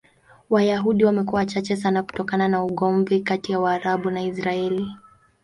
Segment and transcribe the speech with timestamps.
[0.49, 4.87] Wayahudi wamekuwa wachache sana kutokana na ugomvi kati ya Waarabu na Israel.